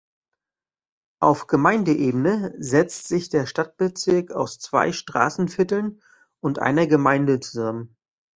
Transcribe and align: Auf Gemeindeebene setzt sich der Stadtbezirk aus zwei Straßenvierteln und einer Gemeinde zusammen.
Auf 1.19 1.45
Gemeindeebene 1.45 2.55
setzt 2.57 3.07
sich 3.07 3.29
der 3.29 3.45
Stadtbezirk 3.45 4.31
aus 4.31 4.57
zwei 4.57 4.93
Straßenvierteln 4.93 6.01
und 6.39 6.57
einer 6.57 6.87
Gemeinde 6.87 7.39
zusammen. 7.39 7.95